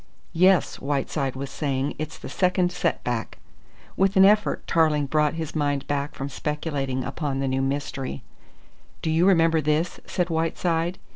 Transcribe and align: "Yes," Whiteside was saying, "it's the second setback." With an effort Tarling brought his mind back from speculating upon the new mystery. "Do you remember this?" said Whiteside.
"Yes," 0.33 0.79
Whiteside 0.79 1.35
was 1.35 1.51
saying, 1.51 1.93
"it's 1.99 2.17
the 2.17 2.27
second 2.27 2.71
setback." 2.71 3.37
With 3.95 4.17
an 4.17 4.25
effort 4.25 4.65
Tarling 4.65 5.05
brought 5.05 5.35
his 5.35 5.53
mind 5.55 5.85
back 5.85 6.15
from 6.15 6.27
speculating 6.27 7.03
upon 7.03 7.39
the 7.39 7.47
new 7.47 7.61
mystery. 7.61 8.23
"Do 9.03 9.11
you 9.11 9.27
remember 9.27 9.61
this?" 9.61 9.99
said 10.07 10.31
Whiteside. 10.31 10.97